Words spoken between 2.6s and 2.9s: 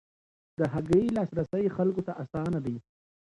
دی.